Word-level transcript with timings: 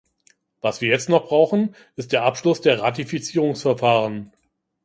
Was 0.61 0.81
wir 0.81 0.89
jetzt 0.89 1.09
noch 1.09 1.25
brauchen, 1.27 1.75
ist 1.95 2.11
der 2.11 2.23
Abschluss 2.23 2.59
der 2.59 2.79
Ratifizierungsverfahren. 2.81 4.33